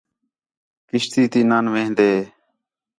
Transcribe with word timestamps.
کشتی 0.89 1.23
تی 1.31 1.41
نان 1.49 1.65
وِھندیں 1.73 2.19